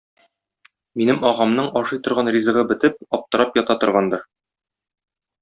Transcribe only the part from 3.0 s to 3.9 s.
аптырап ята